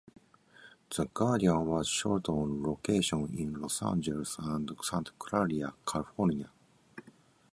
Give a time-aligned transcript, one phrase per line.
[0.89, 6.49] "The Guardian" was shot on location in Los Angeles and Santa Clarita, California.